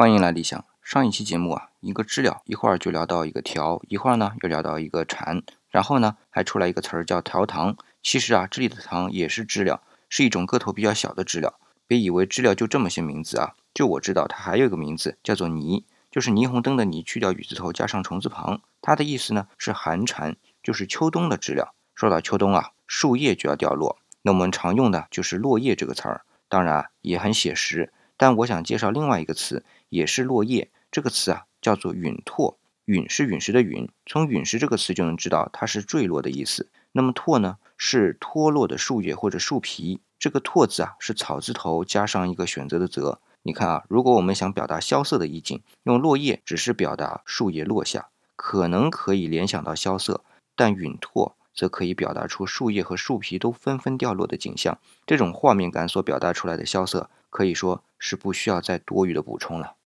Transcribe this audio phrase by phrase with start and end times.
[0.00, 0.64] 欢迎来理想。
[0.82, 7.76] 上一期节目啊，一个知了，一会儿就聊到一个条，一会儿呢又聊到一个蝉，然后呢还出来一个词儿叫条糖。
[8.02, 11.56] 其实啊，这里的糖也是知了，是一种个头比较小的知了。
[11.86, 21.74] 别以为知了就这么些名字啊，就我知道它还有一个名字叫做霓，就是霓虹灯的霓，去掉雨字头加上虫字旁，它的意思呢是寒蝉，就是秋冬的知了。
[21.94, 27.92] 说到秋冬啊，树叶就要掉落，那我们常用的就是落叶这个词儿，当然啊也很写实。
[28.20, 32.58] 但我想介绍另外一个词，也是落叶这个词啊，叫做陨拓。
[32.84, 36.68] 陨是陨石的陨，从陨石这个词就能知道它是坠落的意思。
[36.92, 40.00] 那么拓呢，是脱落的树叶或者树皮。
[40.18, 43.20] 这个拓字啊，是草字头加上一个选择的择。
[43.42, 50.20] 你看啊，如果我们想表达萧瑟的意境，用落叶只是表达树叶落下，可能可以联想到萧瑟；
[50.54, 54.78] 但陨拓则可以表达出树叶和树皮都纷纷掉落的景象。
[55.06, 57.08] 这种画面感所表达出来的萧瑟。
[57.30, 59.79] 可以说是不需要再多余的补充了。